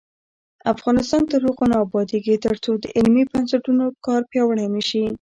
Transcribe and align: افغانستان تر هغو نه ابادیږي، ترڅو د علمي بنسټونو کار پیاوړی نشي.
افغانستان 0.73 1.21
تر 1.31 1.39
هغو 1.47 1.65
نه 1.71 1.77
ابادیږي، 1.85 2.35
ترڅو 2.45 2.71
د 2.83 2.85
علمي 2.97 3.23
بنسټونو 3.31 3.85
کار 4.05 4.21
پیاوړی 4.31 4.67
نشي. 4.75 5.03